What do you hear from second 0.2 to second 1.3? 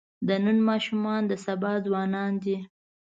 د نن ماشومان